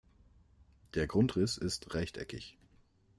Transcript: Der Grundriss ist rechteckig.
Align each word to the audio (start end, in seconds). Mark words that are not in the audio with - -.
Der 0.95 1.05
Grundriss 1.05 1.57
ist 1.57 1.93
rechteckig. 1.93 2.57